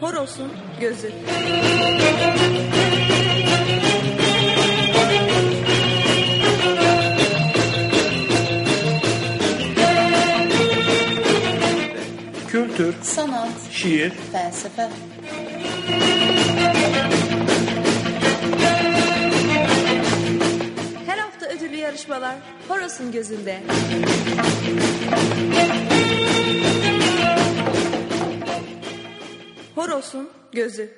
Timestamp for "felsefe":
14.32-14.88